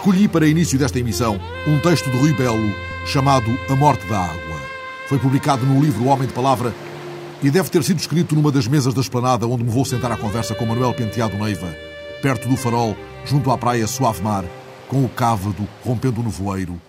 [0.00, 2.74] Escolhi para início desta emissão um texto de Rui Belo
[3.04, 4.58] chamado A Morte da Água.
[5.06, 6.74] Foi publicado no livro O Homem de Palavra
[7.42, 10.16] e deve ter sido escrito numa das mesas da esplanada onde me vou sentar à
[10.16, 11.76] conversa com Manuel Penteado Neiva,
[12.22, 14.46] perto do farol, junto à praia Suave Mar,
[14.88, 16.80] com o cávado rompendo o nevoeiro,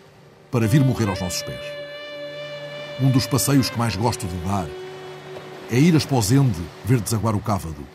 [0.50, 1.66] para vir morrer aos nossos pés.
[3.02, 4.68] Um dos passeios que mais gosto de dar
[5.70, 7.86] é ir a Esposende ver desaguar o cávado.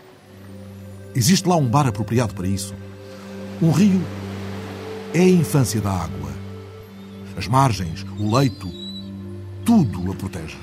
[1.14, 2.74] Existe lá um bar apropriado para isso.
[3.62, 4.02] Um rio
[5.14, 6.30] é a infância da água.
[7.36, 8.70] As margens, o leito,
[9.64, 10.56] tudo a protege.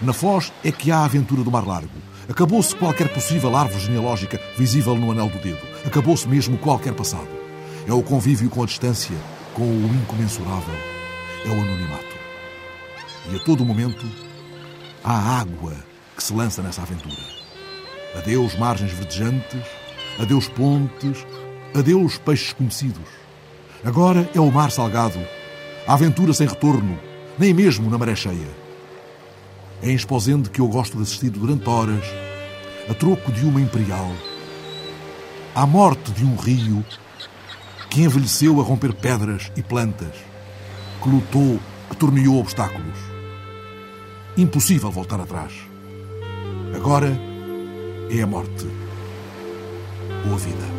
[0.00, 1.98] Na Foz é que há a aventura do Mar Largo.
[2.28, 5.60] Acabou-se qualquer possível árvore genealógica visível no anel do dedo.
[5.84, 7.28] Acabou-se mesmo qualquer passado.
[7.86, 9.16] É o convívio com a distância,
[9.54, 10.74] com o incomensurável.
[11.44, 12.16] É o anonimato.
[13.32, 14.06] E a todo momento
[15.02, 15.74] há água
[16.16, 17.16] que se lança nessa aventura.
[18.16, 19.62] Adeus margens verdejantes,
[20.18, 21.26] adeus pontes,
[21.74, 23.08] adeus peixes conhecidos.
[23.84, 25.18] Agora é o mar salgado,
[25.86, 26.98] a aventura sem retorno,
[27.38, 28.48] nem mesmo na maré cheia.
[29.80, 32.04] É em Esposende que eu gosto de assistir durante horas,
[32.90, 34.10] a troco de uma imperial,
[35.54, 36.84] à morte de um rio
[37.88, 40.14] que envelheceu a romper pedras e plantas,
[41.00, 42.98] que lutou, que torneou obstáculos.
[44.36, 45.52] Impossível voltar atrás.
[46.74, 47.16] Agora
[48.10, 48.66] é a morte
[50.26, 50.77] ou a vida.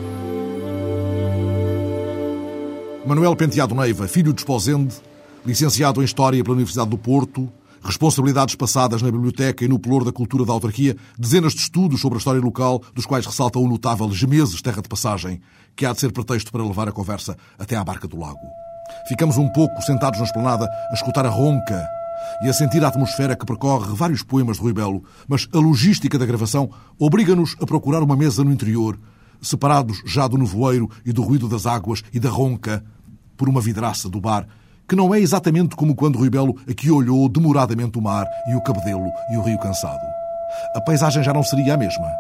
[3.05, 4.95] Manuel Penteado Neiva, filho de Esposende,
[5.45, 7.49] licenciado em História pela Universidade do Porto,
[7.81, 12.17] responsabilidades passadas na biblioteca e no pelour da cultura da autarquia, dezenas de estudos sobre
[12.17, 15.41] a história local, dos quais ressalta o notável Gemeses Terra de Passagem,
[15.75, 18.45] que há de ser pretexto para levar a conversa até à Barca do Lago.
[19.07, 21.87] Ficamos um pouco sentados na esplanada a escutar a ronca
[22.43, 26.19] e a sentir a atmosfera que percorre vários poemas de Rui Belo, mas a logística
[26.19, 26.69] da gravação
[26.99, 28.99] obriga-nos a procurar uma mesa no interior,
[29.41, 32.83] separados já do nevoeiro e do ruído das águas e da ronca,
[33.37, 34.47] por uma vidraça do bar,
[34.87, 38.61] que não é exatamente como quando Rui Belo aqui olhou demoradamente o mar e o
[38.61, 40.01] cabedelo e o rio cansado.
[40.75, 42.11] A paisagem já não seria a mesma.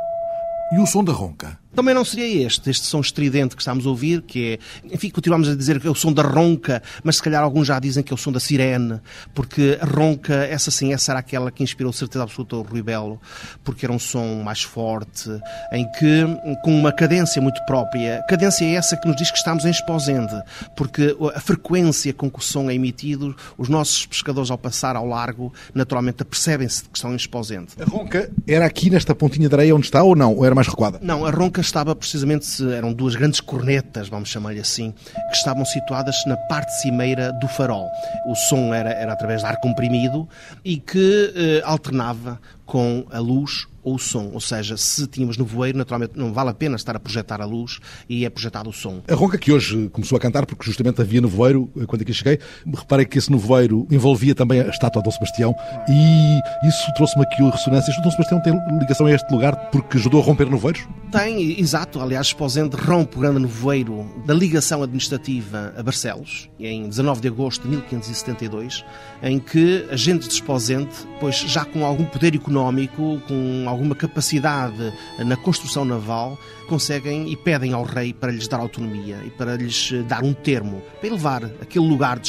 [0.71, 1.57] E o som da ronca?
[1.75, 5.47] Também não seria este, este som estridente que estamos a ouvir, que é, enfim, continuamos
[5.47, 8.11] a dizer que é o som da ronca, mas se calhar alguns já dizem que
[8.11, 8.99] é o som da sirene,
[9.33, 13.21] porque a ronca, essa sim, essa era aquela que inspirou certeza absoluta o Rui Belo,
[13.63, 15.29] porque era um som mais forte,
[15.71, 16.25] em que,
[16.63, 20.41] com uma cadência muito própria, cadência é essa que nos diz que estamos em Esposende,
[20.75, 25.05] porque a frequência com que o som é emitido, os nossos pescadores ao passar ao
[25.05, 27.73] largo, naturalmente apercebem-se que estão em Esposende.
[27.79, 30.35] A ronca era aqui nesta pontinha de areia onde está ou não?
[30.35, 30.99] Ou era mais recuada?
[31.01, 36.15] Não, a ronca estava precisamente, eram duas grandes cornetas, vamos chamar-lhe assim, que estavam situadas
[36.25, 37.89] na parte cimeira do farol.
[38.27, 40.27] O som era, era através de ar comprimido
[40.63, 44.29] e que eh, alternava com a luz ou o som.
[44.33, 47.79] Ou seja, se tínhamos nevoeiro, naturalmente não vale a pena estar a projetar a luz
[48.07, 49.01] e é projetado o som.
[49.07, 52.39] A Ronca que hoje começou a cantar porque justamente havia nevoeiro eh, quando aqui cheguei.
[52.65, 55.55] Reparei que esse nevoeiro envolvia também a estátua de Dom Sebastião
[55.89, 57.93] e isso trouxe-me aqui a ressonância.
[57.97, 60.87] O Dom Sebastião tem ligação a este lugar porque ajudou a romper nevoeiros?
[61.11, 61.99] Tem, exato.
[61.99, 67.63] Aliás, Esposende rompe o grande nevoeiro da ligação administrativa a Barcelos, em 19 de agosto
[67.63, 68.85] de 1572,
[69.23, 72.58] em que agentes de Esposende, pois já com algum poder económico,
[73.27, 76.37] com alguma capacidade na construção naval,
[76.69, 80.33] conseguem e pedem ao rei para lhes dar autonomia e para lhes eh, dar um
[80.33, 82.27] termo, para elevar aquele lugar de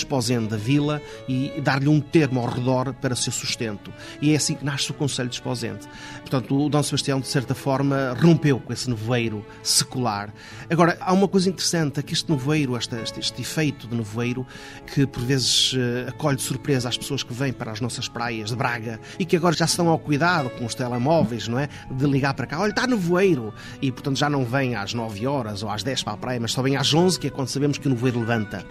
[0.49, 3.93] da vila e dar-lhe um termo ao redor para seu sustento.
[4.21, 5.87] E é assim que nasce o Conselho de.
[6.21, 10.33] Portanto, o Dom Sebastião, de certa forma, rompeu com esse nevoeiro secular.
[10.71, 14.47] Agora, há uma coisa interessante, é que este nevoeiro, este, este, este efeito de nevoeiro,
[14.87, 18.49] que por vezes uh, acolhe de surpresa as pessoas que vêm para as nossas praias
[18.49, 21.69] de Braga e que agora já estão ao cuidado com os telemóveis, não é?
[21.91, 23.53] De ligar para cá, olha, está nevoeiro.
[23.83, 26.53] E, portanto, já não vem às 9 horas ou às 10 para a praia, mas
[26.53, 28.65] só vem às 11, que é quando sabemos que o nevoeiro levanta.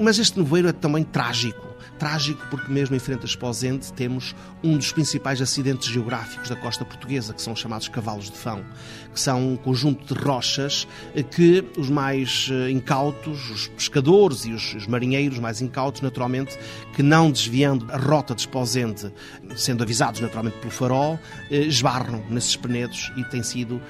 [0.00, 1.74] Mas este nevoeiro é também trágico.
[1.98, 6.84] Trágico porque mesmo em frente a Esposende temos um dos principais acidentes geográficos da costa
[6.84, 8.64] portuguesa, que são os chamados cavalos de fão,
[9.12, 10.88] que são um conjunto de rochas
[11.30, 16.58] que os mais eh, incautos, os pescadores e os, os marinheiros mais incautos, naturalmente,
[16.94, 19.12] que não desviando a rota de Esposende,
[19.56, 21.18] sendo avisados naturalmente pelo farol,
[21.50, 23.80] eh, esbarram nesses penedos e tem sido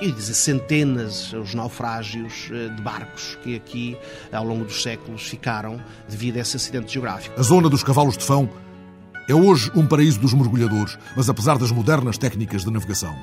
[0.00, 3.96] e dizer centenas os naufrágios eh, de barcos que aqui,
[4.32, 7.38] ao longo dos séculos, ficaram devido a esse acidente geográfico.
[7.38, 8.48] A zona dos cavalos de Fão
[9.28, 13.16] é hoje um paraíso dos mergulhadores, mas apesar das modernas técnicas de navegação,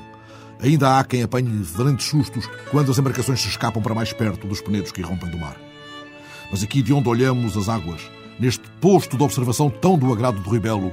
[0.60, 4.60] ainda há quem apanhe valentes sustos quando as embarcações se escapam para mais perto dos
[4.60, 5.56] penedos que irrompem do mar.
[6.50, 8.02] Mas aqui de onde olhamos as águas,
[8.38, 10.92] neste posto de observação tão do agrado de Rui Belo,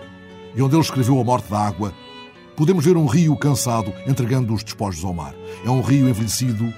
[0.55, 1.93] e onde ele escreveu a morte da água,
[2.61, 5.33] podemos ver um rio cansado entregando os despojos ao mar.
[5.65, 6.71] É um rio envelhecido,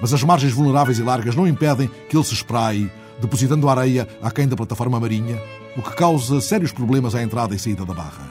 [0.00, 2.90] mas as margens vulneráveis e largas não impedem que ele se espraie
[3.20, 5.40] depositando areia aquém da plataforma marinha,
[5.76, 8.28] o que causa sérios problemas à entrada e saída da barra.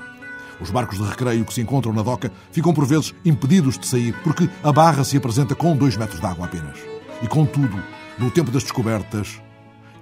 [0.60, 4.14] Os barcos de recreio que se encontram na doca ficam por vezes impedidos de sair
[4.22, 6.80] porque a barra se apresenta com dois metros de água apenas.
[7.24, 7.82] E contudo,
[8.18, 9.40] no tempo das descobertas,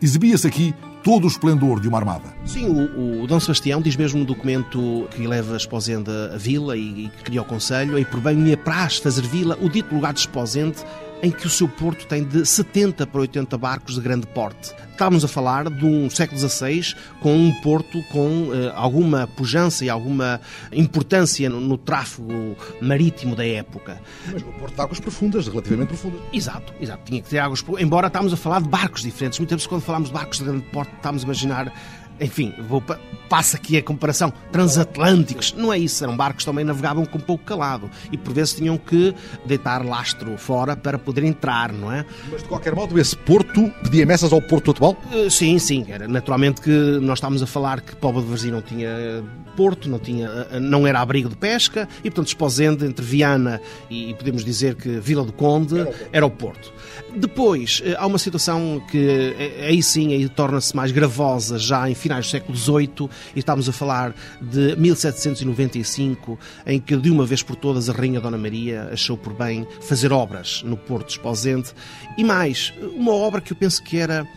[0.02, 0.74] exibia-se aqui
[1.08, 2.26] todo o esplendor de uma armada.
[2.44, 7.06] Sim, o, o Dom Sebastião diz mesmo no documento que leva Esposende a vila e,
[7.06, 10.12] e que cria o Conselho, e por bem me apraz fazer vila o dito lugar
[10.12, 10.76] de Esposende
[11.22, 14.74] em que o seu porto tem de 70 para 80 barcos de grande porte.
[14.92, 19.90] Estávamos a falar de um século XVI com um porto com eh, alguma pujança e
[19.90, 20.42] alguma
[20.72, 24.02] importância no, no, tráfego marítimo da época.
[24.32, 26.22] Mas um porto de águas profundas, relativamente profundas.
[26.34, 27.04] Exato, exato.
[27.06, 27.86] Tinha que ter águas profundas.
[27.86, 29.38] Embora estávamos a falar de barcos diferentes.
[29.38, 31.74] Muitas vezes quando falamos de barcos de grande porte estamos a imaginar
[32.20, 32.84] enfim, vou,
[33.30, 37.44] passa aqui a comparação, transatlânticos, não é isso, eram barcos que também navegavam com pouco
[37.44, 39.14] calado e por vezes tinham que
[39.46, 42.06] deitar lastro fora para poder entrar, não é?
[42.32, 44.98] Mas de qualquer modo, esse porto pedia messas ao porto atual?
[45.12, 46.70] Uh, sim, sim, era naturalmente que
[47.02, 49.24] nós estávamos a falar que Póvoa de Varzim não tinha
[49.56, 53.60] porto, não, tinha, eh, não era abrigo de pesca e, portanto, Esposende, entre Viana
[53.90, 56.10] e podemos dizer que Vila do Conde, era o porto.
[56.14, 56.74] Era o porto.
[57.16, 59.36] Depois, eh, há uma situação que
[59.66, 63.72] aí sim aí torna-se mais gravosa já em finais do século XVIII, e estamos a
[63.72, 69.18] falar de 1795, em que de uma vez por todas a Rainha Dona Maria achou
[69.18, 71.70] por bem fazer obras no Porto de Esposende,
[72.18, 74.28] e mais, uma obra que eu penso que era,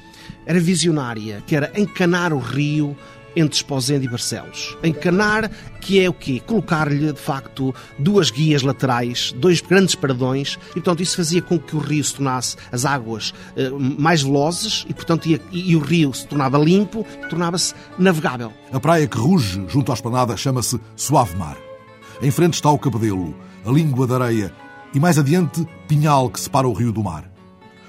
[0.46, 2.96] era visionária, que era encanar o rio
[3.36, 4.76] entre Esposende e Barcelos.
[4.82, 5.50] Encanar,
[5.80, 6.42] que é o quê?
[6.46, 11.76] Colocar-lhe, de facto, duas guias laterais, dois grandes paradões, e, portanto, isso fazia com que
[11.76, 16.12] o rio se tornasse, as águas, eh, mais velozes, e, portanto, e, e o rio
[16.12, 18.52] se tornava limpo, tornava-se navegável.
[18.72, 21.56] A praia que ruge junto à esplanada chama-se Suave Mar.
[22.22, 23.34] Em frente está o Cabedelo,
[23.64, 24.52] a língua da areia,
[24.92, 27.30] e mais adiante, Pinhal, que separa o rio do mar.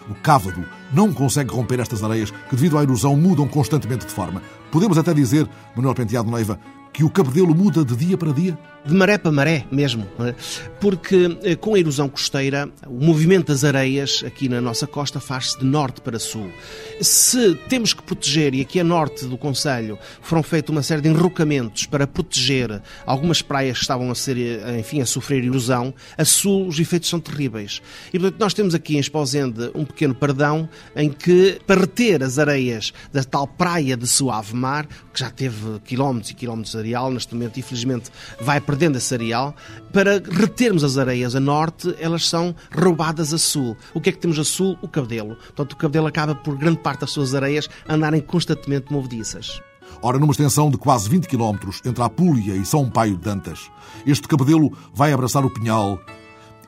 [0.10, 4.42] O cávado não consegue romper estas areias que, devido à erosão, mudam constantemente de forma.
[4.72, 6.58] Podemos até dizer, Manuel Penteado Neiva,
[6.94, 8.58] que o cabedelo muda de dia para dia?
[8.84, 10.34] De maré para maré mesmo, é?
[10.80, 15.60] porque eh, com a erosão costeira, o movimento das areias aqui na nossa costa faz-se
[15.60, 16.52] de norte para sul.
[17.00, 21.10] Se temos que proteger, e aqui a norte do Conselho foram feitos uma série de
[21.10, 26.26] enrocamentos para proteger algumas praias que estavam a ser, eh, enfim, a sofrer erosão, a
[26.26, 27.84] sul os efeitos são terríveis.
[28.12, 32.40] E portanto nós temos aqui em Esposende um pequeno perdão em que, para reter as
[32.40, 37.12] areias da tal praia de Suave Mar, que já teve quilómetros e quilómetros de areal,
[37.12, 39.54] neste momento infelizmente vai perdendo esse areal,
[39.92, 43.76] para retermos as areias a norte, elas são roubadas a sul.
[43.94, 44.78] O que é que temos a sul?
[44.82, 45.36] O cabedelo.
[45.36, 49.62] Portanto, o cabedelo acaba por grande parte das suas areias andarem constantemente movediças.
[50.02, 53.70] Ora, numa extensão de quase 20 km entre a Apúlia e São Paio de Dantas,
[54.06, 56.00] este cabedelo vai abraçar o Pinhal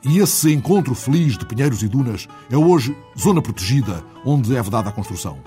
[0.04, 4.90] e esse encontro feliz de pinheiros e dunas é hoje zona protegida onde é vedada
[4.90, 5.38] a construção.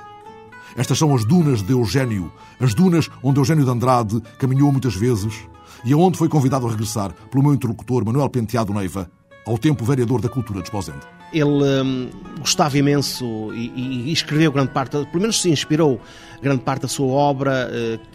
[0.75, 5.47] Estas são as dunas de Eugênio, as dunas onde Eugênio de Andrade caminhou muitas vezes
[5.83, 9.09] e aonde foi convidado a regressar pelo meu interlocutor Manuel Penteado Neiva,
[9.45, 11.16] ao tempo vereador da Cultura de Esposende.
[11.33, 13.71] Ele hum, gostava imenso e,
[14.09, 15.99] e, escreveu grande parte, pelo menos se inspirou
[16.41, 17.69] grande parte da sua obra,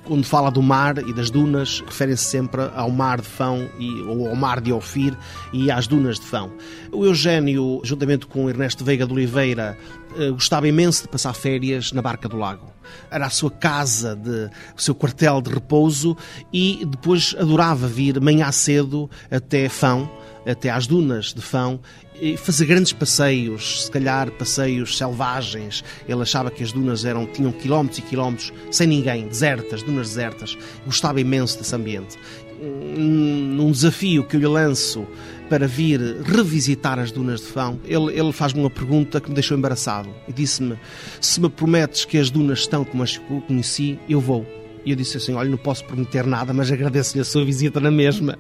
[0.04, 4.28] quando fala do mar e das dunas, referem-se sempre ao mar de Fão e, ou
[4.28, 5.16] ao mar de Ofir
[5.52, 6.52] e às dunas de Fão.
[6.92, 9.76] O Eugênio, juntamente com Ernesto Veiga de Oliveira,
[10.16, 12.70] eh, gostava imenso de passar férias na Barca do Lago.
[13.10, 16.16] Era a sua casa, de, o seu quartel de repouso
[16.52, 20.10] e depois adorava vir manhã cedo até Fão,
[20.46, 21.80] até às dunas de Fão
[22.20, 25.82] e fazer grandes passeios, se calhar passeios selvagens.
[26.08, 30.56] Ele achava que as dunas eram, tinham quilómetros e quilómetros sem ninguém, desertas, dunas desertas.
[30.84, 32.18] Gostava imenso desse ambiente.
[32.60, 35.04] Num desafio que eu lhe lanço
[35.48, 39.56] para vir revisitar as dunas de Fão, ele, ele faz-me uma pergunta que me deixou
[39.58, 40.78] embaraçado e disse-me:
[41.20, 44.46] Se me prometes que as dunas estão como as conheci, eu vou.
[44.84, 47.90] E eu disse assim: Olha, não posso prometer nada, mas agradeço-lhe a sua visita na
[47.90, 48.38] mesma.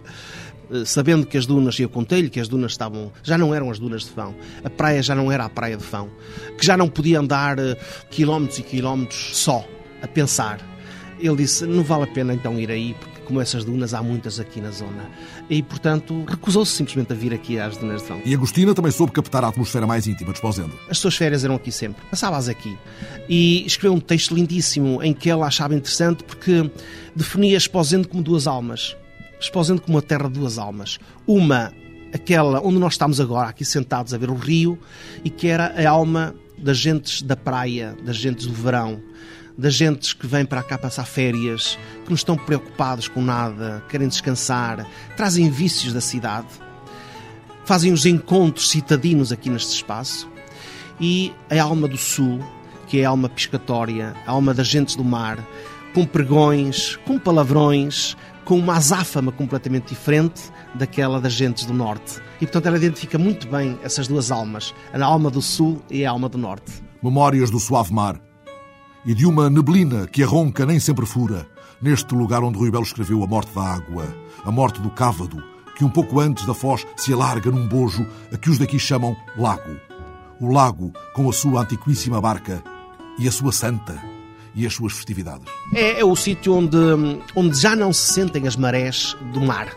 [0.70, 3.70] Eh, sabendo que as dunas, e eu contei-lhe que as dunas estavam, já não eram
[3.70, 6.10] as dunas de Fão, a praia já não era a praia de Fão,
[6.58, 7.76] que já não podia andar eh,
[8.10, 9.66] quilómetros e quilómetros só,
[10.02, 10.60] a pensar.
[11.20, 14.40] Ele disse, não vale a pena então ir aí, porque como essas dunas há muitas
[14.40, 15.08] aqui na zona.
[15.48, 18.20] E, portanto, recusou-se simplesmente a vir aqui às dunas de Fão.
[18.24, 20.72] E Agostina também soube captar a atmosfera mais íntima de Esposende.
[20.90, 22.76] As suas férias eram aqui sempre, passava-as aqui.
[23.28, 26.68] E escreveu um texto lindíssimo em que ela achava interessante porque
[27.14, 28.96] definia Esposende como duas almas
[29.42, 30.98] exposando como a terra de duas almas.
[31.26, 31.72] Uma,
[32.14, 34.78] aquela onde nós estamos agora, aqui sentados a ver o rio,
[35.24, 39.02] e que era a alma das gentes da praia, das gentes do verão,
[39.58, 44.08] das gentes que vêm para cá passar férias, que não estão preocupados com nada, querem
[44.08, 46.48] descansar, trazem vícios da cidade,
[47.64, 50.30] fazem os encontros citadinos aqui neste espaço,
[51.00, 52.38] e a alma do sul,
[52.86, 55.38] que é a alma piscatória, a alma das gentes do mar,
[55.92, 62.20] com pregões, com palavrões, com uma azáfama completamente diferente daquela das gentes do norte.
[62.40, 66.10] E portanto ela identifica muito bem essas duas almas, a alma do sul e a
[66.10, 66.82] alma do norte.
[67.02, 68.20] Memórias do suave mar
[69.04, 71.46] e de uma neblina que arronca nem sempre fura,
[71.80, 74.06] neste lugar onde Rui Belo escreveu a morte da água,
[74.44, 75.42] a morte do cávado,
[75.76, 79.16] que um pouco antes da foz se alarga num bojo a que os daqui chamam
[79.36, 79.76] lago.
[80.40, 82.62] O lago com a sua antiquíssima barca
[83.18, 84.11] e a sua santa
[84.54, 85.46] e as suas festividades.
[85.74, 86.76] É, é o sítio onde,
[87.34, 89.68] onde já não se sentem as marés do mar.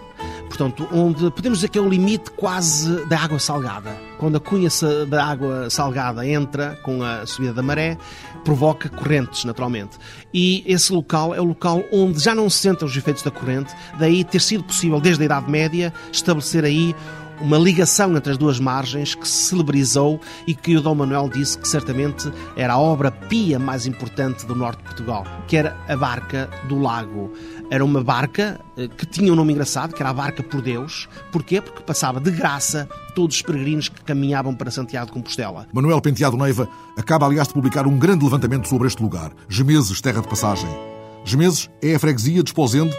[0.48, 3.92] Portanto, onde podemos dizer que é o limite quase da água salgada.
[4.18, 4.70] Quando a cunha
[5.10, 7.98] da água salgada entra com a subida da maré,
[8.46, 9.98] provoca correntes, naturalmente.
[10.34, 13.74] E esse local é o local onde já não se sentem os efeitos da corrente,
[14.00, 16.96] daí ter sido possível, desde a Idade Média, estabelecer aí
[17.42, 21.58] uma ligação entre as duas margens que se celebrizou e que o Dom Manuel disse
[21.58, 25.96] que certamente era a obra pia mais importante do norte de Portugal, que era a
[25.96, 27.32] Barca do Lago.
[27.70, 31.10] Era uma barca eh, que tinha um nome engraçado, que era a Barca por Deus.
[31.32, 31.60] Porquê?
[31.60, 35.68] Porque passava de graça todos os peregrinos que caminhavam para Santiago de Compostela.
[35.74, 40.22] Manuel Penteado Neiva acaba, aliás, de publicar um grande levantamento sobre este lugar, Gemeses, terra
[40.22, 40.70] de passagem.
[41.24, 42.96] Gemeses é a freguesia de Esposende,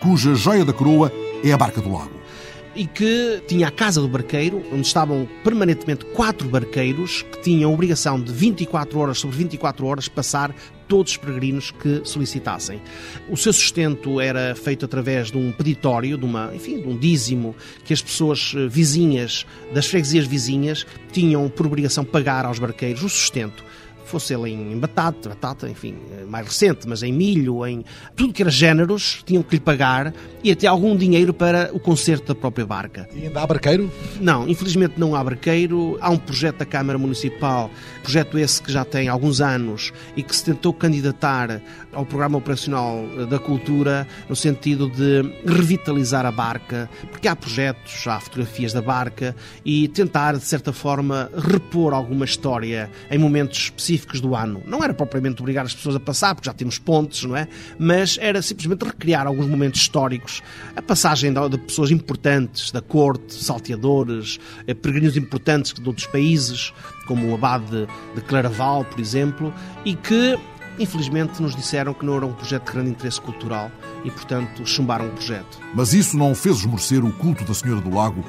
[0.00, 1.12] cuja joia da coroa
[1.44, 2.15] é a Barca do Lago
[2.76, 7.74] e que tinha a Casa do Barqueiro, onde estavam permanentemente quatro barqueiros que tinham a
[7.74, 10.54] obrigação de 24 horas sobre 24 horas passar
[10.86, 12.80] todos os peregrinos que solicitassem.
[13.28, 17.56] O seu sustento era feito através de um peditório, de, uma, enfim, de um dízimo
[17.84, 23.08] que as pessoas eh, vizinhas, das freguesias vizinhas, tinham por obrigação pagar aos barqueiros o
[23.08, 23.64] sustento
[24.06, 25.96] fosse ele em batata, batata, enfim,
[26.28, 27.84] mais recente, mas em milho, em
[28.14, 32.28] tudo que era géneros, tinham que lhe pagar e até algum dinheiro para o conserto
[32.28, 33.08] da própria barca.
[33.14, 33.90] E ainda há barqueiro?
[34.20, 35.98] Não, infelizmente não há barqueiro.
[36.00, 37.70] Há um projeto da Câmara Municipal,
[38.02, 41.60] projeto esse que já tem alguns anos e que se tentou candidatar
[41.96, 48.20] ao Programa Operacional da Cultura no sentido de revitalizar a barca, porque há projetos, há
[48.20, 49.34] fotografias da barca
[49.64, 54.62] e tentar, de certa forma, repor alguma história em momentos específicos específicos do ano.
[54.66, 57.48] Não era propriamente obrigar as pessoas a passar, porque já temos pontes, não é?
[57.78, 60.42] Mas era simplesmente recriar alguns momentos históricos.
[60.74, 66.72] A passagem de pessoas importantes da corte, salteadores, eh, peregrinos importantes de outros países,
[67.06, 69.52] como o abade de Claraval, por exemplo,
[69.84, 70.38] e que
[70.78, 73.70] Infelizmente, nos disseram que não era um projeto de grande interesse cultural
[74.04, 75.58] e, portanto, chumbaram o projeto.
[75.74, 78.24] Mas isso não fez esmorecer o culto da Senhora do Lago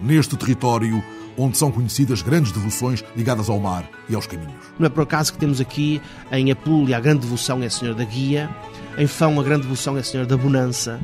[0.00, 1.02] neste território
[1.36, 4.54] onde são conhecidas grandes devoções ligadas ao mar e aos caminhos.
[4.78, 7.96] Não é por acaso que temos aqui em Apulia a grande devoção é a Senhora
[7.96, 8.50] da Guia,
[8.98, 11.00] em Fão a grande devoção é a Senhora da Bonança,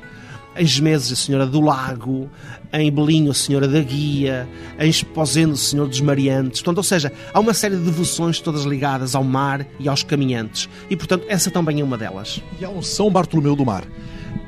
[0.59, 2.29] em Gemeses a Senhora do Lago,
[2.73, 4.49] em Belinho a Senhora da Guia,
[4.79, 6.61] em Esposendo o Senhor dos Mariantes.
[6.61, 10.69] Portanto, ou seja, há uma série de devoções todas ligadas ao mar e aos caminhantes.
[10.91, 12.43] E, portanto, essa também é uma delas.
[12.61, 13.85] E há um São Bartolomeu do Mar.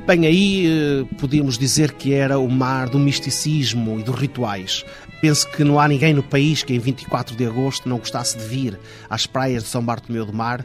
[0.06, 4.84] Bem, aí eh, podíamos dizer que era o mar do misticismo e dos rituais.
[5.20, 8.44] Penso que não há ninguém no país que em 24 de agosto não gostasse de
[8.44, 10.64] vir às praias de São Bartolomeu do Mar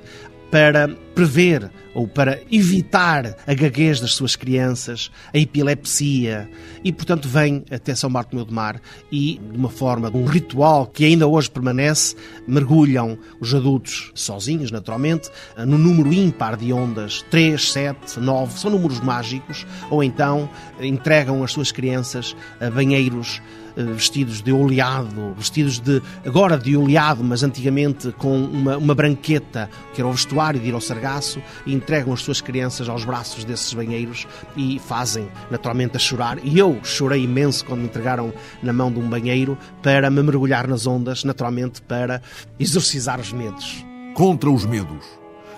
[0.52, 6.50] para prever ou para evitar a gaguez das suas crianças, a epilepsia,
[6.84, 10.88] e portanto vem até São Bartolomeu do Mar e, de uma forma, de um ritual
[10.88, 17.72] que ainda hoje permanece, mergulham os adultos sozinhos, naturalmente, no número ímpar de ondas, 3,
[17.72, 20.50] 7, 9, são números mágicos, ou então
[20.82, 23.42] entregam as suas crianças a banheiros
[23.76, 30.02] vestidos de oleado, vestidos de, agora de oleado, mas antigamente com uma, uma branqueta, que
[30.02, 33.74] era o vestuário de ir ao sargaço, e entregam as suas crianças aos braços desses
[33.74, 36.38] banheiros e fazem naturalmente a chorar.
[36.44, 40.68] E eu chorei imenso quando me entregaram na mão de um banheiro para me mergulhar
[40.68, 42.22] nas ondas, naturalmente para
[42.60, 43.86] exorcizar os medos.
[44.14, 45.06] Contra os medos,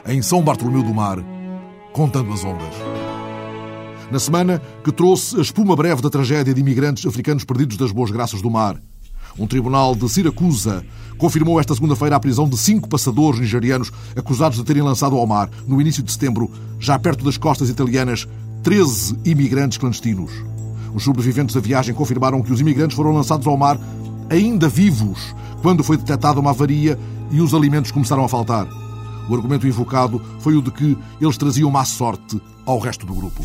[0.08, 1.20] em São Bartolomeu do Mar,
[1.94, 3.07] contando as ondas
[4.12, 8.12] na semana que trouxe a espuma breve da tragédia de imigrantes africanos perdidos das boas
[8.12, 8.82] graças do mar.
[9.38, 10.84] Um tribunal de Siracusa
[11.18, 15.50] confirmou esta segunda-feira a prisão de cinco passadores nigerianos acusados de terem lançado ao mar,
[15.68, 16.50] no início de setembro,
[16.80, 18.28] já perto das costas italianas,
[18.64, 20.32] 13 imigrantes clandestinos.
[20.94, 23.80] Os sobreviventes da viagem confirmaram que os imigrantes foram lançados ao mar
[24.30, 26.98] ainda vivos quando foi detectada uma avaria
[27.32, 28.68] e os alimentos começaram a faltar.
[29.30, 33.44] O argumento invocado foi o de que eles traziam má sorte ao resto do grupo.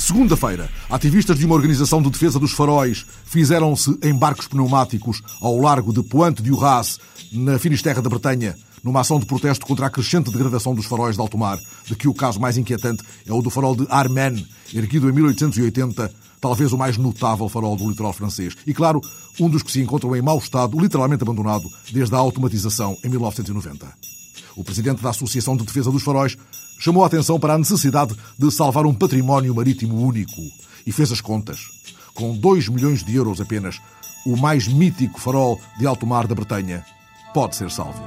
[0.00, 5.92] Segunda-feira, ativistas de uma organização de defesa dos faróis fizeram-se em barcos pneumáticos ao largo
[5.92, 6.98] de Pointe de Urras,
[7.30, 11.20] na Finisterra da Bretanha, numa ação de protesto contra a crescente degradação dos faróis de
[11.20, 15.06] alto mar, de que o caso mais inquietante é o do farol de Armen, erguido
[15.10, 18.56] em 1880, talvez o mais notável farol do litoral francês.
[18.66, 19.02] E, claro,
[19.38, 24.19] um dos que se encontram em mau estado, literalmente abandonado, desde a automatização em 1990.
[24.60, 26.36] O presidente da Associação de Defesa dos Faróis
[26.78, 30.42] chamou a atenção para a necessidade de salvar um património marítimo único
[30.86, 31.60] e fez as contas.
[32.12, 33.80] Com 2 milhões de euros apenas,
[34.26, 36.84] o mais mítico farol de alto mar da Bretanha
[37.32, 38.02] pode ser salvo.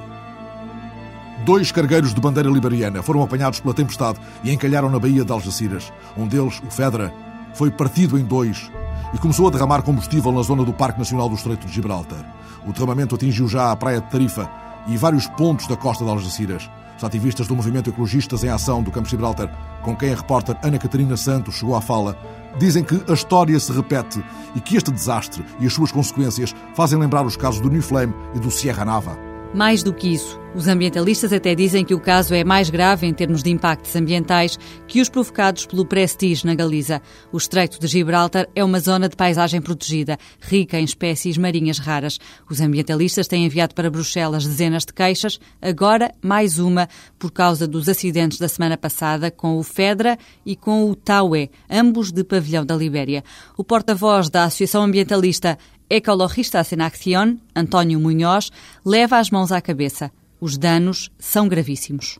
[1.43, 5.91] Dois cargueiros de bandeira liberiana foram apanhados pela tempestade e encalharam na Baía de Algeciras.
[6.15, 7.11] Um deles, o Fedra,
[7.55, 8.69] foi partido em dois
[9.11, 12.31] e começou a derramar combustível na zona do Parque Nacional do Estreito de Gibraltar.
[12.63, 14.47] O derramamento atingiu já a praia de Tarifa
[14.87, 16.69] e vários pontos da costa de Algeciras.
[16.97, 19.49] Os ativistas do movimento Ecologistas em Ação do Campo de Gibraltar,
[19.81, 22.17] com quem a repórter Ana Catarina Santos chegou à fala,
[22.57, 24.23] dizem que a história se repete
[24.55, 28.13] e que este desastre e as suas consequências fazem lembrar os casos do New Flame
[28.35, 29.17] e do Sierra Nava.
[29.53, 33.13] Mais do que isso, os ambientalistas até dizem que o caso é mais grave em
[33.13, 34.57] termos de impactos ambientais
[34.87, 37.01] que os provocados pelo Prestige na Galiza.
[37.31, 42.19] O Estreito de Gibraltar é uma zona de paisagem protegida, rica em espécies marinhas raras.
[42.49, 47.89] Os ambientalistas têm enviado para Bruxelas dezenas de queixas, agora mais uma por causa dos
[47.89, 52.75] acidentes da semana passada com o Fedra e com o Taue, ambos de pavilhão da
[52.75, 53.23] Libéria.
[53.57, 55.57] O porta-voz da Associação Ambientalista
[55.89, 58.51] Ecologistas en Acción, António Munhoz,
[58.85, 60.11] leva as mãos à cabeça.
[60.43, 62.19] Os danos são gravíssimos.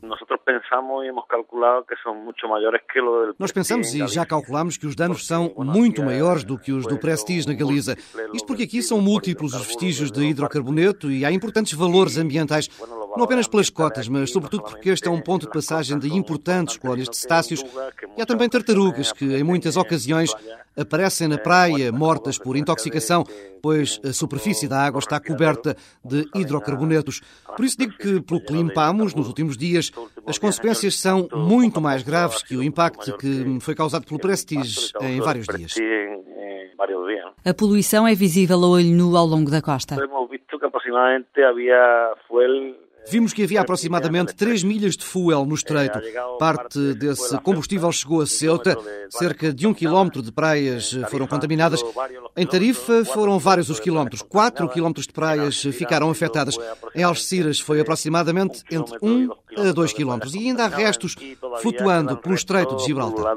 [3.38, 6.96] Nós pensamos e já calculamos que os danos são muito maiores do que os do
[6.96, 7.94] Prestige na Galiza.
[8.32, 12.70] Isto porque aqui são múltiplos os vestígios de hidrocarboneto e há importantes valores ambientais
[13.14, 16.78] não apenas pelas cotas, mas sobretudo porque este é um ponto de passagem de importantes
[16.78, 17.62] colónias de cetáceos
[18.16, 20.34] e há também tartarugas que, em muitas ocasiões,
[20.76, 23.24] aparecem na praia mortas por intoxicação,
[23.62, 27.20] pois a superfície da água está coberta de hidrocarbonetos.
[27.56, 29.90] Por isso digo que, pelo que limpamos nos últimos dias,
[30.26, 35.20] as consequências são muito mais graves que o impacto que foi causado pelo Prestige em
[35.20, 35.74] vários dias.
[37.44, 39.96] A poluição é visível a olho nu ao longo da costa.
[43.10, 45.98] Vimos que havia aproximadamente 3 milhas de fuel no estreito.
[46.38, 48.76] Parte desse combustível chegou a Ceuta,
[49.10, 51.82] cerca de um quilómetro de praias foram contaminadas.
[52.36, 56.56] Em Tarifa foram vários os quilómetros, 4 quilómetros de praias ficaram afetadas.
[56.94, 61.14] Em Algeciras foi aproximadamente entre 1 a 2 quilómetros e ainda há restos
[61.60, 63.36] flutuando pelo estreito de Gibraltar.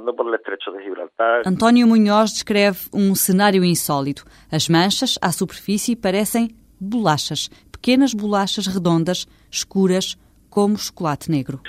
[1.46, 4.26] António Munhoz descreve um cenário insólito.
[4.52, 6.50] As manchas à superfície parecem
[6.80, 10.18] bolachas, pequenas bolachas redondas, escuras,
[10.50, 11.62] como chocolate negro.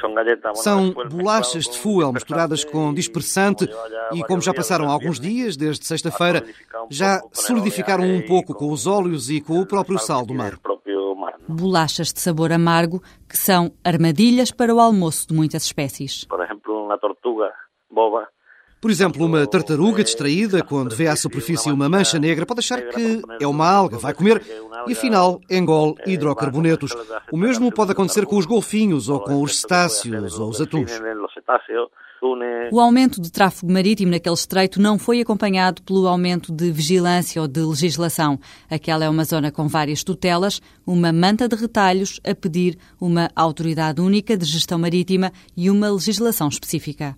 [0.55, 3.69] São bolachas de fuel misturadas com dispersante
[4.13, 6.45] e, como já passaram alguns dias, desde sexta-feira,
[6.89, 10.59] já solidificaram um pouco com os óleos e com o próprio sal do mar.
[11.47, 16.25] Bolachas de sabor amargo que são armadilhas para o almoço de muitas espécies.
[16.25, 17.53] Por exemplo, uma tortuga
[17.91, 18.29] boba
[18.81, 23.23] por exemplo, uma tartaruga distraída, quando vê à superfície uma mancha negra, pode achar que
[23.41, 24.43] é uma alga, vai comer
[24.87, 26.95] e afinal engole hidrocarbonetos.
[27.33, 30.93] O mesmo pode acontecer com os golfinhos ou com os cetáceos ou os atuns.
[32.73, 37.47] O aumento de tráfego marítimo naquele estreito não foi acompanhado pelo aumento de vigilância ou
[37.47, 38.39] de legislação.
[38.69, 44.01] Aquela é uma zona com várias tutelas, uma manta de retalhos a pedir uma autoridade
[44.01, 47.17] única de gestão marítima e uma legislação específica.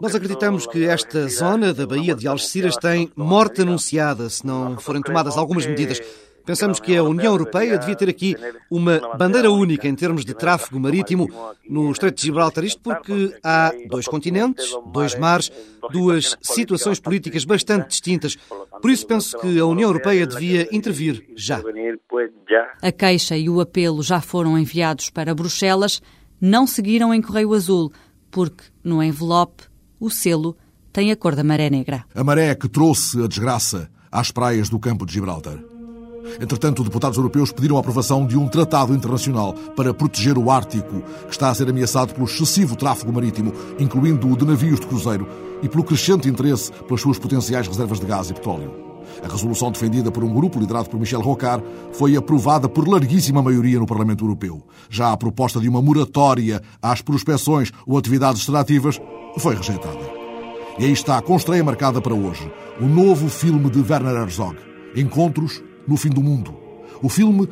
[0.00, 5.02] Nós acreditamos que esta zona da Baía de Algeciras tem morte anunciada se não forem
[5.02, 6.00] tomadas algumas medidas.
[6.44, 8.36] Pensamos que a União Europeia devia ter aqui
[8.68, 11.28] uma bandeira única em termos de tráfego marítimo
[11.68, 12.64] no Estreito de Gibraltar.
[12.64, 15.52] Isto porque há dois continentes, dois mares,
[15.92, 18.36] duas situações políticas bastante distintas.
[18.80, 21.62] Por isso penso que a União Europeia devia intervir já.
[22.82, 26.02] A queixa e o apelo já foram enviados para Bruxelas,
[26.40, 27.92] não seguiram em Correio Azul
[28.32, 29.64] porque no envelope
[30.00, 30.56] o selo
[30.92, 32.04] tem a cor da maré negra.
[32.12, 35.58] A maré que trouxe a desgraça às praias do campo de Gibraltar.
[36.40, 41.32] Entretanto, deputados europeus pediram a aprovação de um tratado internacional para proteger o Ártico, que
[41.32, 45.28] está a ser ameaçado pelo excessivo tráfego marítimo, incluindo o de navios de cruzeiro,
[45.62, 48.91] e pelo crescente interesse pelas suas potenciais reservas de gás e petróleo.
[49.22, 53.78] A resolução defendida por um grupo liderado por Michel Rocard foi aprovada por larguíssima maioria
[53.78, 54.62] no Parlamento Europeu.
[54.90, 59.00] Já a proposta de uma moratória às prospeções ou atividades extrativas
[59.38, 60.00] foi rejeitada.
[60.78, 64.56] E aí está, com estreia marcada para hoje, o novo filme de Werner Herzog,
[64.96, 66.54] Encontros no Fim do Mundo.
[67.00, 67.48] O filme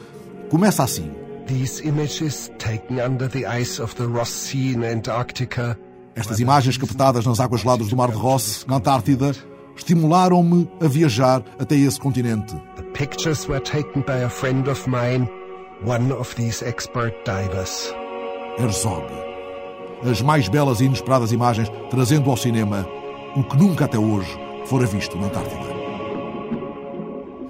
[0.50, 1.10] começa assim.
[1.46, 5.78] These images taken under the ice of the Ross Sea in Antarctica
[6.14, 9.34] estas imagens captadas nas águas geladas do Mar de Ross, na Antártida,
[9.80, 12.54] estimularam-me a viajar até esse continente.
[12.76, 15.28] The pictures were taken by a friend of mine,
[15.84, 17.92] one of these expert divers.
[18.58, 19.06] Herzog.
[20.02, 22.86] As mais belas e inesperadas imagens trazendo ao cinema
[23.36, 24.30] o que nunca até hoje
[24.66, 25.80] fora visto na Antártida.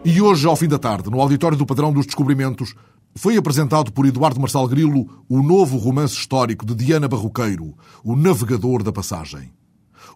[0.04, 2.74] E hoje, ao fim da tarde, no auditório do Padrão dos Descobrimentos,
[3.14, 8.82] Foi apresentado por Eduardo Marçal Grilo o novo romance histórico de Diana Barroqueiro, O Navegador
[8.84, 9.50] da Passagem.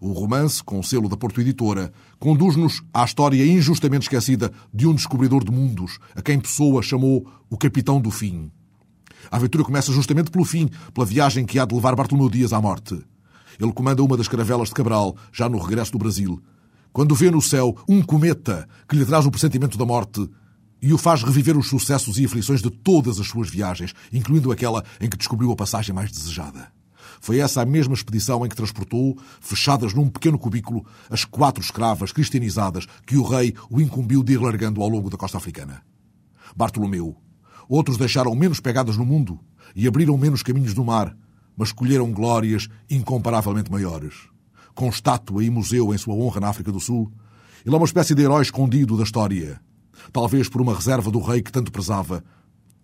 [0.01, 4.95] O romance, com o selo da Porto Editora, conduz-nos à história injustamente esquecida de um
[4.95, 8.51] descobridor de mundos, a quem Pessoa chamou o Capitão do Fim.
[9.31, 12.61] A aventura começa justamente pelo fim, pela viagem que há de levar Bartolomeu Dias à
[12.61, 13.01] morte.
[13.59, 16.43] Ele comanda uma das caravelas de Cabral, já no regresso do Brasil,
[16.93, 20.29] quando vê no céu um cometa que lhe traz o pressentimento da morte
[20.83, 24.85] e o faz reviver os sucessos e aflições de todas as suas viagens, incluindo aquela
[25.01, 26.74] em que descobriu a passagem mais desejada.
[27.25, 32.13] Foi essa a mesma expedição em que transportou, fechadas num pequeno cubículo, as quatro escravas
[32.13, 35.81] cristianizadas que o rei o incumbiu de ir largando ao longo da costa africana.
[36.55, 37.17] Bartolomeu.
[37.67, 39.41] Outros deixaram menos pegadas no mundo
[39.75, 41.17] e abriram menos caminhos do mar,
[41.57, 44.29] mas colheram glórias incomparavelmente maiores.
[44.75, 47.11] Com estátua e museu em sua honra na África do Sul,
[47.65, 49.59] ele é uma espécie de herói escondido da história.
[50.13, 52.23] Talvez por uma reserva do rei que tanto prezava,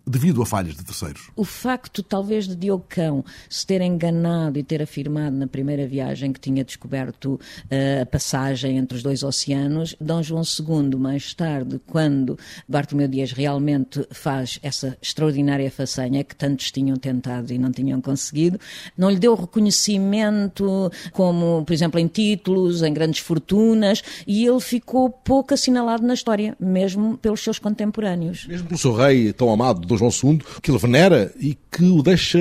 [0.05, 1.29] devido a falhas de terceiros.
[1.35, 6.33] O facto, talvez, de Diogo Cão se ter enganado e ter afirmado na primeira viagem
[6.33, 11.79] que tinha descoberto uh, a passagem entre os dois oceanos, Dom João II, mais tarde,
[11.87, 12.37] quando
[12.67, 18.59] Bartolomeu Dias realmente faz essa extraordinária façanha que tantos tinham tentado e não tinham conseguido,
[18.97, 25.09] não lhe deu reconhecimento como, por exemplo, em títulos, em grandes fortunas, e ele ficou
[25.09, 28.45] pouco assinalado na história, mesmo pelos seus contemporâneos.
[28.47, 32.01] Mesmo pelo seu rei tão amado, Dom João II, que ele venera e que o
[32.01, 32.39] deixa,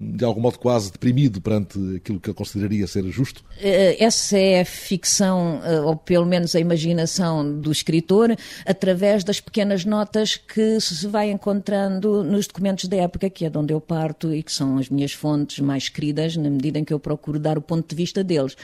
[0.00, 3.44] de algum modo, quase deprimido perante aquilo que ele consideraria ser justo?
[3.60, 8.36] Eh, essa é a ficção, eh, ou pelo menos a imaginação do escritor,
[8.66, 13.56] através das pequenas notas que se vai encontrando nos documentos da época, que é de
[13.56, 16.92] onde eu parto e que são as minhas fontes mais queridas, na medida em que
[16.92, 18.56] eu procuro dar o ponto de vista deles.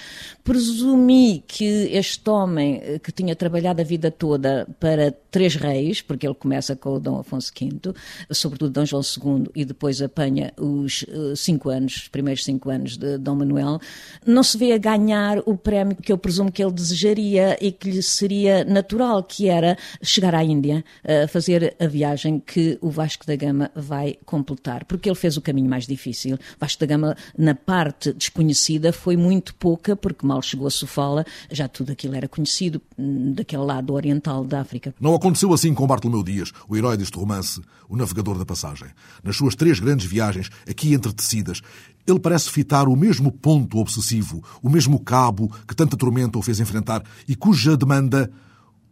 [0.42, 6.26] Presumi que este homem, eh, que tinha trabalhado a vida toda para três reis, porque
[6.26, 7.94] ele começa com o Dom Afonso V,
[8.30, 12.96] sobretudo Dom João II, e depois apanha os uh, cinco anos, os primeiros cinco anos
[12.96, 13.80] de Dom Manuel,
[14.26, 17.90] não se vê a ganhar o prémio que eu presumo que ele desejaria e que
[17.90, 23.26] lhe seria natural, que era chegar à Índia, uh, fazer a viagem que o Vasco
[23.26, 26.38] da Gama vai completar, porque ele fez o caminho mais difícil.
[26.58, 31.68] Vasco da Gama, na parte desconhecida, foi muito pouca, porque mal chegou a Sofala, já
[31.68, 34.94] tudo aquilo era conhecido hum, daquele lado oriental da África.
[35.00, 38.88] Não aconteceu assim com Bartolomeu Dias, o herói deste romance, o navegador da passagem.
[39.22, 41.62] Nas suas três grandes viagens, aqui entretecidas,
[42.06, 46.60] ele parece fitar o mesmo ponto obsessivo, o mesmo cabo que tanta tormenta o fez
[46.60, 48.30] enfrentar e cuja demanda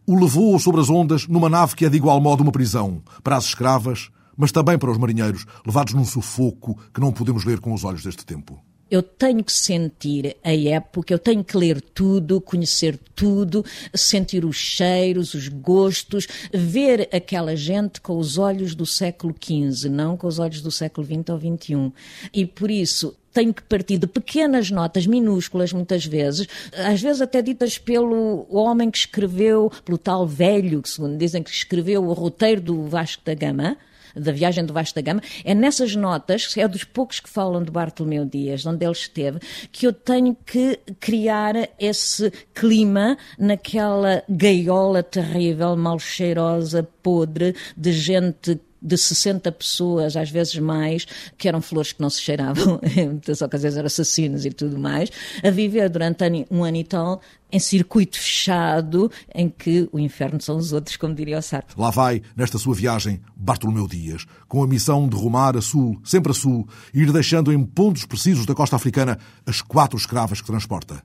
[0.05, 3.35] o levou sobre as ondas numa nave que é de igual modo uma prisão, para
[3.35, 7.73] as escravas, mas também para os marinheiros, levados num sufoco que não podemos ler com
[7.73, 12.41] os olhos deste tempo eu tenho que sentir a época, eu tenho que ler tudo,
[12.41, 19.35] conhecer tudo, sentir os cheiros, os gostos, ver aquela gente com os olhos do século
[19.39, 21.93] XV, não com os olhos do século XX ou XXI.
[22.33, 27.39] E por isso tenho que partir de pequenas notas minúsculas, muitas vezes, às vezes até
[27.39, 32.61] ditas pelo homem que escreveu, pelo tal velho, que segundo dizem que escreveu o roteiro
[32.61, 33.77] do Vasco da Gama,
[34.19, 37.71] da viagem do Vasco da Gama, é nessas notas, é dos poucos que falam de
[37.71, 39.39] Bartolomeu Dias, onde ele esteve,
[39.71, 48.59] que eu tenho que criar esse clima naquela gaiola terrível, mal cheirosa, podre, de gente
[48.81, 51.05] de 60 pessoas, às vezes mais,
[51.37, 55.09] que eram flores que não se cheiravam, em muitas ocasiões eram assassinos e tudo mais,
[55.43, 60.57] a viver durante um ano e tal em circuito fechado, em que o inferno são
[60.57, 61.79] os outros, como diria o Sartre.
[61.79, 66.31] Lá vai, nesta sua viagem, Bartolomeu Dias, com a missão de rumar a sul, sempre
[66.31, 70.47] a sul, e ir deixando em pontos precisos da costa africana as quatro escravas que
[70.47, 71.01] transporta.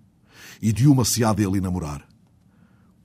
[0.60, 2.02] E de uma se há dele enamorar.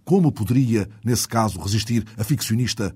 [0.04, 2.96] Como poderia, nesse caso, resistir a ficcionista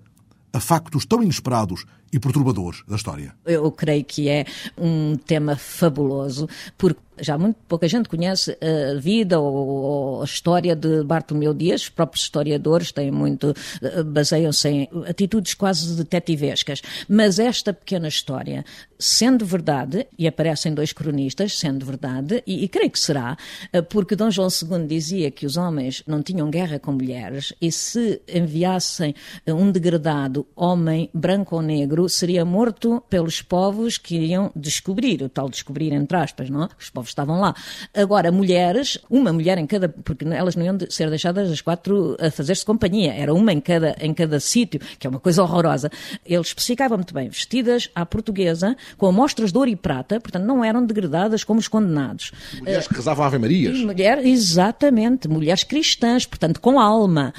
[0.53, 3.33] a factos tão inesperados e perturbadores da história.
[3.45, 4.45] Eu creio que é
[4.77, 10.75] um tema fabuloso, porque já muito pouca gente conhece a vida ou, ou a história
[10.75, 11.83] de Bartolomeu Dias.
[11.83, 16.81] Os próprios historiadores têm muito, eh, baseiam-se em atitudes quase detetivescas.
[17.07, 18.65] Mas esta pequena história,
[18.97, 23.37] sendo verdade, e aparecem dois cronistas, sendo verdade, e, e creio que será,
[23.71, 27.71] eh, porque Dom João II dizia que os homens não tinham guerra com mulheres e
[27.71, 29.13] se enviassem
[29.47, 35.49] um degradado homem, branco ou negro, seria morto pelos povos que iriam descobrir, o tal
[35.49, 36.69] descobrir entre aspas, não?
[36.79, 37.55] Os povos estavam lá.
[37.93, 42.31] Agora, mulheres, uma mulher em cada, porque elas não iam ser deixadas as quatro a
[42.31, 45.89] fazer-se companhia, era uma em cada, em cada sítio, que é uma coisa horrorosa.
[46.25, 50.63] Ele especificava muito bem, vestidas à portuguesa, com amostras de ouro e prata, portanto não
[50.63, 52.31] eram degradadas como os condenados.
[52.59, 53.79] Mulheres que rezavam Ave Marias.
[53.79, 57.33] Mulher, exatamente, mulheres cristãs, portanto com alma,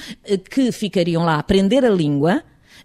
[0.50, 2.42] que ficariam lá a aprender a língua,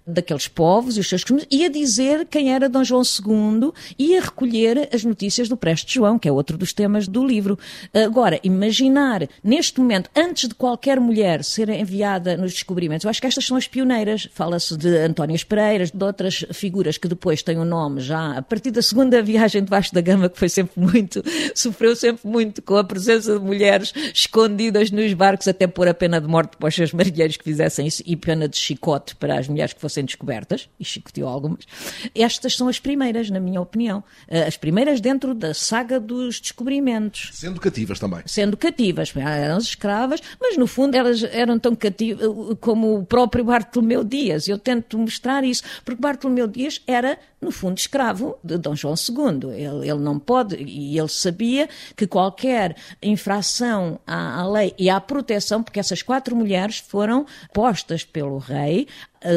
[0.08, 4.18] daqueles povos e os seus costumes, e a dizer quem era Dom João II e
[4.18, 7.60] a recolher as notícias do Preste João, que é outro dos temas do livro.
[7.94, 13.28] Agora, imaginar, neste momento, antes de qualquer mulher ser enviada nos descobrimentos, eu acho que
[13.28, 14.30] estas são as pioneiras.
[14.34, 18.42] Fala-se de Antónias Pereiras, de outras figuras que depois têm o um nome já a
[18.42, 22.76] partir da segunda viagem debaixo da gama, que foi sempre muito, sofreu sempre muito com
[22.78, 26.76] a presença de mulheres escondidas nos barcos, até pôr a pena de morte para os
[26.76, 30.70] seus marinheiros que fizessem isso e pena de chicote para as mulheres que fossem descobertas,
[30.80, 31.66] e chicoteou algumas.
[32.14, 34.04] Estas são as primeiras, na minha opinião.
[34.28, 37.30] Eh, as primeiras dentro da saga dos descobrimentos.
[37.34, 38.22] Sendo cativas também.
[38.26, 39.14] Sendo cativas.
[39.16, 44.48] Eram escravas, mas no fundo elas eram tão cativas eh, como o próprio Bartolomeu Dias.
[44.48, 49.52] Eu tento mostrar isso, porque Bartolomeu Dias era, no fundo, escravo de Dom João II.
[49.52, 55.00] Ele, ele não pode, e ele sabia que qualquer infração à, à lei e à
[55.00, 58.88] proteção, porque essas quatro mulheres foram postas pelo rei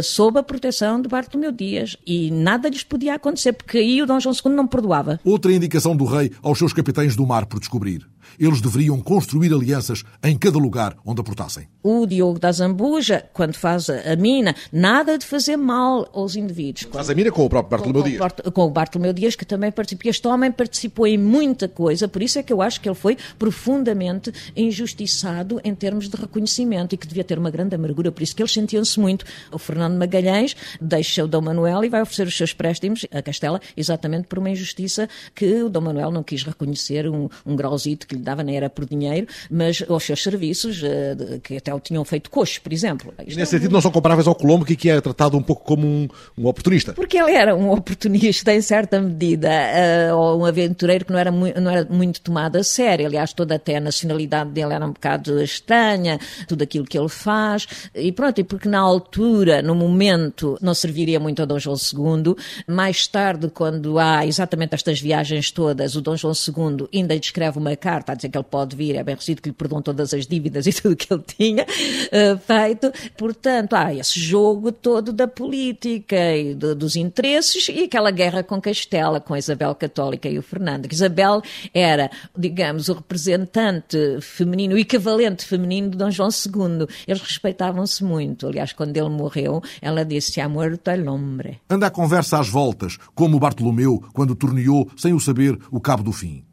[0.03, 4.20] sob a proteção de Bartolomeu Dias e nada lhes podia acontecer, porque aí o Dom
[4.20, 5.20] João II não perdoava.
[5.24, 8.07] Outra indicação do rei aos seus capitães do mar por descobrir.
[8.38, 11.68] Eles deveriam construir alianças em cada lugar onde aportassem.
[11.83, 16.87] O Diogo da Zambuja, quando faz a mina, nada de fazer mal aos indivíduos.
[16.92, 18.33] Faz a mina com o próprio Bartolomeu Dias.
[18.52, 20.11] Com o Bartolomeu Dias, que também participou.
[20.11, 23.16] Este homem participou em muita coisa, por isso é que eu acho que ele foi
[23.38, 28.35] profundamente injustiçado em termos de reconhecimento e que devia ter uma grande amargura, por isso
[28.35, 29.24] que eles sentiam-se muito.
[29.52, 33.61] O Fernando Magalhães deixa o Dom Manuel e vai oferecer os seus préstimos a Castela
[33.76, 38.16] exatamente por uma injustiça que o Dom Manuel não quis reconhecer um, um grauzito que
[38.16, 42.04] lhe dava, nem era por dinheiro, mas aos seus serviços, eh, que até o tinham
[42.04, 43.14] feito coxo, por exemplo.
[43.20, 45.64] Isto nesse é sentido não são comparáveis ao Colombo, que aqui é tratado um pouco
[45.64, 46.92] como um, um oportunista.
[46.92, 51.30] Porque ele era um oportunista em certa medida, uh, ou um aventureiro que não era,
[51.30, 53.06] não era muito tomado a sério.
[53.06, 56.18] Aliás, toda até a nacionalidade dele era um bocado estranha,
[56.48, 61.20] tudo aquilo que ele faz, e pronto, e porque na altura no momento, não serviria
[61.20, 62.34] muito a Dom João II.
[62.66, 67.58] Mais tarde, quando há exatamente estas viagens todas, o Dom João II ainda lhe escreve
[67.58, 70.12] uma carta a dizer que ele pode vir, é bem recebido que lhe perdoam todas
[70.14, 72.92] as dívidas e tudo que ele tinha uh, feito.
[73.16, 79.20] Portanto, há esse jogo todo da política e dos interesses e aquela guerra com Castela,
[79.20, 80.90] com a Isabel Católica e o Fernando.
[80.90, 86.86] Isabel era, digamos, o representante feminino, o equivalente feminino de Dom João II.
[87.06, 88.46] Eles respeitavam-se muito.
[88.46, 91.60] Aliás, quando ele morreu, ela disse: Ha muerto el hombre.
[91.68, 96.12] Anda a conversa às voltas, como Bartolomeu, quando torneou, sem o saber, o cabo do
[96.12, 96.44] fim.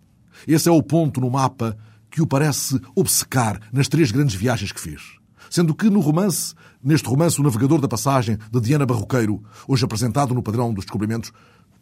[0.48, 1.78] Esse é o ponto no mapa
[2.10, 5.02] que o parece obcecar nas três grandes viagens que fez.
[5.50, 10.34] Sendo que no romance, neste romance O Navegador da Passagem, de Diana Barroqueiro, hoje apresentado
[10.34, 11.32] no padrão dos descobrimentos,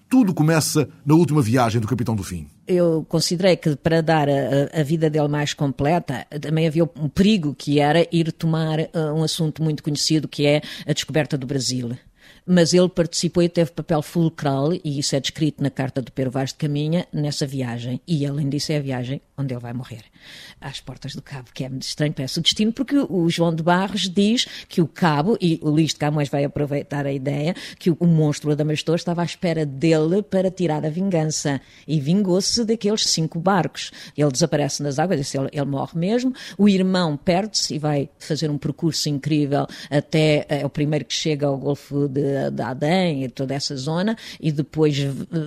[0.07, 2.47] tudo começa na última viagem do Capitão do Fim.
[2.67, 7.55] Eu considerei que para dar a, a, vida dele mais completa, também havia um perigo
[7.57, 11.97] que era ir tomar uh, um assunto muito conhecido que é a descoberta do Brasil
[12.45, 16.31] mas ele participou e teve papel fulcral, e isso é descrito na carta do Pedro
[16.31, 17.99] Vaz de Caminha, nessa viagem.
[18.07, 20.03] E além disso é a viagem onde ele vai morrer,
[20.61, 24.09] às portas do Cabo, que é estranho, parece o destino, porque o João de Barros
[24.09, 28.05] diz que o Cabo, e o Luís de Camões vai aproveitar a ideia, que o,
[28.05, 33.91] monstro Adamastor estava à espera dele para tirar a vingança, e vingou-se daqueles cinco barcos.
[34.15, 38.57] Ele desaparece nas águas, ele, ele morre mesmo, o irmão perde-se e vai fazer um
[38.57, 43.53] percurso incrível até é o primeiro que chega ao Golfo de, de Adém e toda
[43.53, 44.97] essa zona, e depois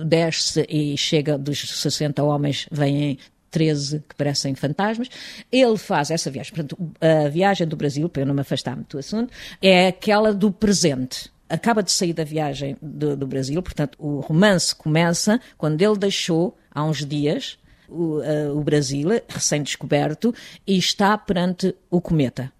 [0.05, 3.17] desce e chega dos 60 homens, vêm
[3.49, 5.09] 13 que parecem fantasmas.
[5.51, 6.53] Ele faz essa viagem.
[6.53, 10.33] Portanto, a viagem do Brasil, para eu não me afastar muito do assunto, é aquela
[10.33, 15.81] do presente acaba de sair da viagem do, do, Brasil, portanto, o romance começa quando
[15.81, 17.57] ele deixou, há uns dias,
[17.89, 20.33] o, uh, o Brasil, recém-descoberto,
[20.65, 22.51] e está perante o cometa.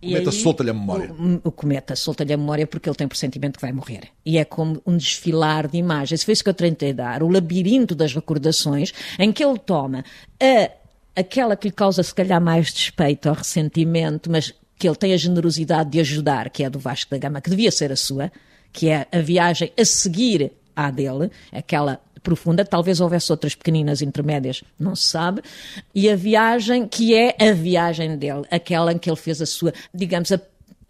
[0.00, 1.12] O cometa solta-lhe a memória.
[1.12, 4.02] O, o cometa solta-lhe a memória porque ele tem o pressentimento que vai morrer.
[4.24, 6.22] E é como um desfilar de imagens.
[6.22, 7.22] Foi isso que eu tentei dar.
[7.22, 10.04] O labirinto das recordações, em que ele toma
[10.40, 10.70] a,
[11.20, 15.16] aquela que lhe causa, se calhar, mais despeito ou ressentimento, mas que ele tem a
[15.16, 18.30] generosidade de ajudar, que é a do Vasco da Gama, que devia ser a sua,
[18.72, 24.62] que é a viagem a seguir à dele, aquela profunda, talvez houvesse outras pequeninas intermédias,
[24.78, 25.40] não se sabe,
[25.94, 29.72] e a viagem que é a viagem dele, aquela em que ele fez a sua,
[29.94, 30.38] digamos, a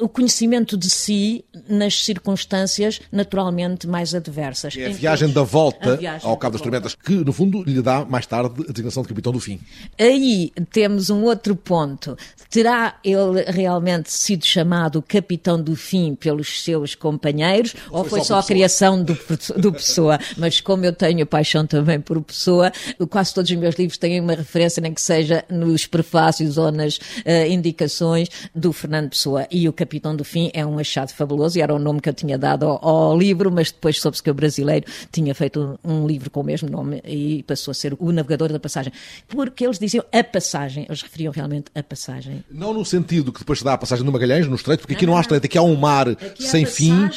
[0.00, 4.76] o conhecimento de si nas circunstâncias naturalmente mais adversas.
[4.76, 8.04] É a viagem da volta viagem ao Cabo das Tormentas, que no fundo lhe dá
[8.04, 9.58] mais tarde a designação de Capitão do Fim.
[9.98, 12.16] Aí temos um outro ponto.
[12.48, 18.26] Terá ele realmente sido chamado Capitão do Fim pelos seus companheiros ou, ou foi, só,
[18.26, 19.18] só a criação do,
[19.56, 20.18] do Pessoa?
[20.36, 22.72] Mas como eu tenho paixão também por Pessoa,
[23.10, 26.98] quase todos os meus livros têm uma referência, nem que seja nos prefácios ou nas
[26.98, 29.46] uh, indicações do Fernando Pessoa.
[29.50, 32.14] E o Capitão do Fim é um achado fabuloso e era o nome que eu
[32.14, 36.06] tinha dado ao, ao livro, mas depois soube-se que o brasileiro tinha feito um, um,
[36.06, 38.92] livro com o mesmo nome e passou a ser o Navegador da Passagem.
[39.26, 42.44] Porque eles diziam a passagem, eles referiam realmente a passagem.
[42.50, 45.06] Não no sentido que depois se dá a passagem do Magalhães, no estreito, porque aqui
[45.06, 46.06] não, não há estreito, aqui há um mar
[46.38, 47.08] sem fim,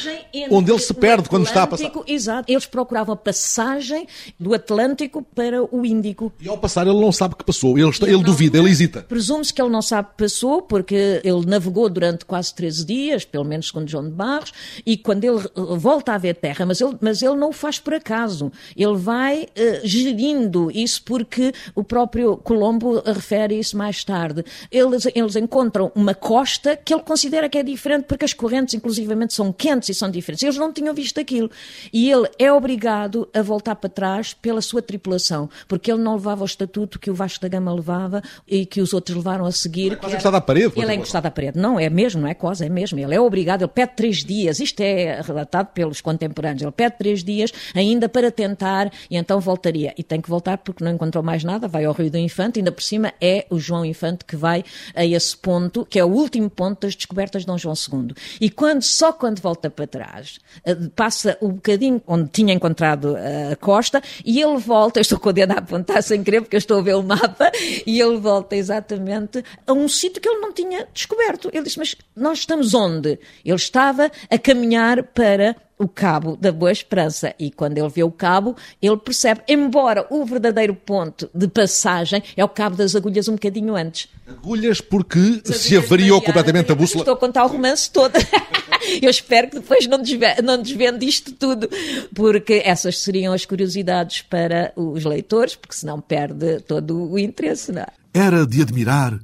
[0.49, 1.91] onde ele se perde quando está a passar.
[2.07, 4.07] Exato, eles procuravam a passagem
[4.39, 6.31] do Atlântico para o Índico.
[6.39, 9.01] E ao passar ele não sabe que passou, ele, está, ele duvida, ele hesita.
[9.01, 13.43] Presume-se que ele não sabe que passou, porque ele navegou durante quase 13 dias, pelo
[13.43, 14.53] menos segundo João de Barros,
[14.85, 15.41] e quando ele
[15.77, 19.43] volta a ver terra, mas ele, mas ele não o faz por acaso, ele vai
[19.43, 19.47] uh,
[19.83, 24.43] gerindo isso porque o próprio Colombo refere isso mais tarde.
[24.71, 29.33] Eles, eles encontram uma costa que ele considera que é diferente porque as correntes, inclusivamente,
[29.33, 30.43] são quentes e são diferentes.
[30.43, 31.49] Eles não tinham visto aquilo.
[31.91, 36.43] E ele é obrigado a voltar para trás pela sua tripulação, porque ele não levava
[36.43, 39.93] o estatuto que o Vasco da Gama levava e que os outros levaram a seguir.
[39.93, 40.73] É quase encostado à parede.
[40.75, 41.57] Ele é encostado à parede.
[41.57, 42.99] Não, é mesmo, não é é mesmo.
[42.99, 47.23] Ele é obrigado, ele pede três dias, isto é relatado pelos contemporâneos, ele pede três
[47.23, 49.93] dias ainda para tentar e então voltaria.
[49.97, 52.71] E tem que voltar porque não encontrou mais nada, vai ao Rio do Infante, ainda
[52.71, 54.63] por cima é o João Infante que vai
[54.95, 58.13] a esse ponto, que é o último ponto das descobertas de Dom João II.
[58.41, 63.15] E quando, só quando volta para trás, eh, passa o bocadinho onde tinha encontrado
[63.51, 66.55] a costa e ele volta, eu estou com o dedo a apontar sem querer porque
[66.55, 67.51] eu estou a ver o mapa,
[67.85, 71.49] e ele volta exatamente a um sítio que ele não tinha descoberto.
[71.53, 73.19] Ele disse, mas nós estamos onde?
[73.43, 77.33] Ele estava a caminhar para o cabo da Boa Esperança.
[77.39, 82.45] E quando ele vê o cabo, ele percebe, embora o verdadeiro ponto de passagem é
[82.45, 84.07] o cabo das agulhas um bocadinho antes.
[84.27, 87.01] Agulhas porque se avariou completamente a bússola.
[87.01, 88.13] Estou a contar o romance todo.
[89.01, 91.69] Eu espero que depois não, desvende, não desvende isto tudo,
[92.15, 97.71] porque essas seriam as curiosidades para os leitores, porque senão perde todo o interesse.
[97.71, 97.87] Não é?
[98.13, 99.19] Era de admirar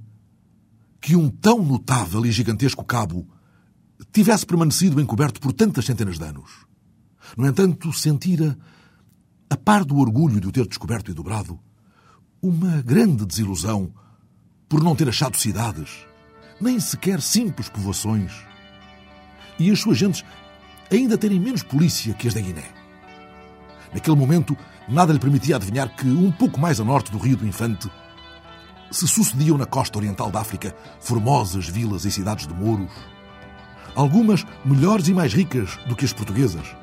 [1.08, 3.26] que um tão notável e gigantesco cabo
[4.12, 6.66] tivesse permanecido encoberto por tantas centenas de anos.
[7.38, 8.58] No entanto, sentira,
[9.50, 11.58] a par do orgulho de o ter descoberto e dobrado,
[12.42, 13.90] uma grande desilusão
[14.68, 16.06] por não ter achado cidades,
[16.60, 18.34] nem sequer simples povoações,
[19.58, 20.26] e as suas gentes
[20.92, 22.70] ainda terem menos polícia que as da Guiné.
[23.94, 24.58] Naquele momento,
[24.90, 27.90] nada lhe permitia adivinhar que, um pouco mais a norte do Rio do Infante,
[28.92, 32.92] se sucediam na costa oriental da África formosas vilas e cidades de mouros,
[33.96, 36.76] algumas melhores e mais ricas do que as portuguesas,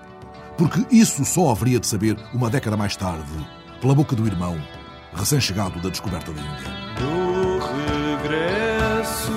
[0.59, 3.25] porque isso só haveria de saber uma década mais tarde,
[3.81, 4.61] pela boca do irmão,
[5.15, 6.85] recém-chegado da descoberta da Índia.
[6.99, 7.59] Do
[8.23, 9.33] regresso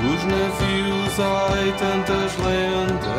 [0.00, 3.13] dos navios há tantas lendas